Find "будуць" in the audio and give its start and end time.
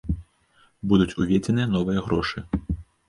0.93-1.15